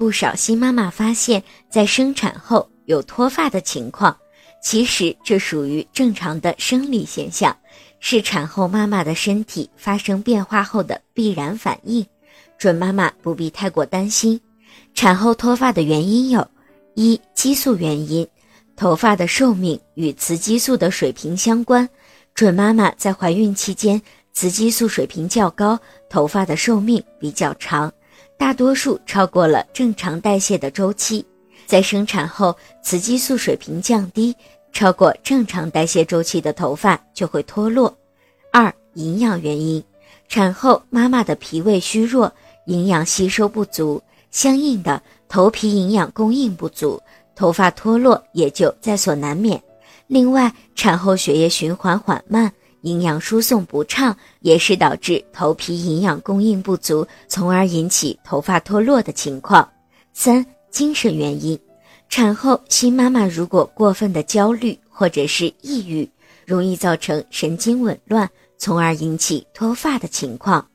[0.00, 4.16] 不少新妈妈发现，在生产后有脱发的情况，
[4.62, 7.54] 其实这属于正常的生理现象，
[8.00, 12.02] 是产后妈妈的身体发生变化后的必然反应，
[12.56, 14.40] 准妈妈不必太过担心。
[14.94, 16.48] 产后脱发的原因有：
[16.94, 18.26] 一、激素原因，
[18.76, 21.86] 头发的寿命与雌激素的水平相关，
[22.34, 24.00] 准妈妈在怀孕期间。
[24.32, 25.78] 雌激素水平较高，
[26.08, 27.92] 头发的寿命比较长，
[28.40, 31.22] 大多数超过了正常代谢的周期。
[31.66, 34.34] 在生产后，雌激素水平降低，
[34.72, 37.94] 超过正常代谢周期的头发就会脱落。
[38.50, 39.84] 二、营养原因，
[40.26, 42.32] 产后妈妈的脾胃虚弱，
[42.64, 46.98] 营养吸收不足，相应的头皮营养供应不足，
[47.36, 49.62] 头发脱落也就在所难免。
[50.06, 52.50] 另外，产后血液循环缓慢。
[52.82, 59.68] 营养输送不畅也是导致头皮营养供应不足，从而引起头发脱落的情况。
[60.12, 61.58] 三、精神原因，
[62.08, 66.08] 产后新妈妈如果过分的焦虑或者是抑郁，
[66.46, 68.28] 容易造成神经紊乱，
[68.58, 70.66] 从而引起脱发的情况。